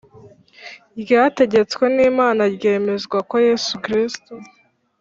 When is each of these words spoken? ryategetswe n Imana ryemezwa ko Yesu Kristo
ryategetswe 1.01 1.83
n 1.95 1.97
Imana 2.09 2.43
ryemezwa 2.55 3.17
ko 3.29 3.35
Yesu 3.47 3.73
Kristo 3.83 4.33